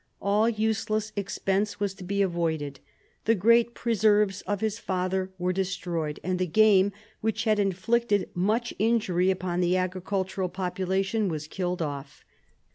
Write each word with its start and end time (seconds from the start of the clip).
All 0.19 0.49
useless 0.49 1.11
expense 1.15 1.79
was 1.79 1.93
to 1.93 2.03
be 2.03 2.23
avoided. 2.23 2.79
The 3.25 3.35
great 3.35 3.75
preserves 3.75 4.41
of 4.47 4.59
his 4.59 4.79
father 4.79 5.29
were 5.37 5.53
destroyed, 5.53 6.19
and 6.23 6.39
the 6.39 6.47
game, 6.47 6.91
which 7.19 7.43
had 7.43 7.59
inflicted 7.59 8.31
much 8.33 8.73
injury 8.79 9.29
upon 9.29 9.59
the 9.61 9.77
agricultural 9.77 10.49
population, 10.49 11.29
was 11.29 11.45
killed 11.47 11.83
off. 11.83 12.25